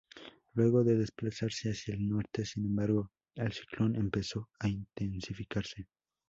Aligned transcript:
Luego 0.55 0.83
de 0.83 0.95
desplazarse 0.97 1.69
hacia 1.69 1.93
el 1.93 2.09
norte, 2.09 2.43
sin 2.43 2.65
embargo, 2.65 3.11
el 3.35 3.51
ciclón 3.51 3.95
empezó 3.95 4.49
a 4.59 4.67
intensificarse. 4.67 5.89